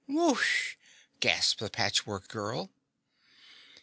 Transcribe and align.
"Whooosh!" 0.09 0.77
gasped 1.19 1.59
the 1.59 1.69
Patchwork 1.69 2.27
Girl. 2.27 2.71